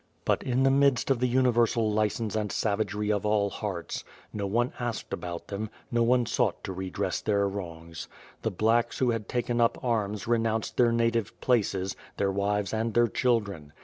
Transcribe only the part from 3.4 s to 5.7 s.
hearts, no one asked about them,